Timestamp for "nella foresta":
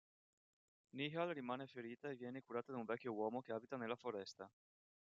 3.77-4.51